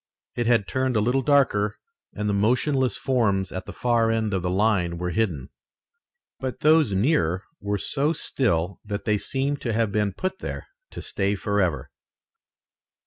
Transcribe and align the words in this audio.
It 0.35 0.47
had 0.47 0.67
turned 0.67 0.95
a 0.95 0.99
little 0.99 1.21
darker 1.21 1.75
and 2.11 2.27
the 2.27 2.33
motionless 2.33 2.97
forms 2.97 3.51
at 3.51 3.67
the 3.67 3.71
far 3.71 4.09
end 4.09 4.33
of 4.33 4.41
the 4.41 4.49
line 4.49 4.97
were 4.97 5.11
hidden. 5.11 5.49
But 6.39 6.61
those 6.61 6.91
nearer 6.91 7.43
were 7.59 7.77
so 7.77 8.11
still 8.11 8.79
that 8.83 9.05
they 9.05 9.19
seemed 9.19 9.61
to 9.61 9.73
have 9.73 9.91
been 9.91 10.13
put 10.13 10.39
there 10.39 10.65
to 10.89 11.03
stay 11.03 11.35
forever. 11.35 11.91